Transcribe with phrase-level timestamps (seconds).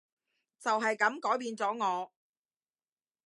[0.59, 2.11] 就係噉改變咗我